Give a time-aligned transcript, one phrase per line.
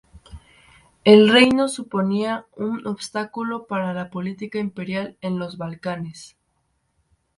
[1.03, 6.35] El reino suponía un obstáculo para la política imperial en los Balcanes.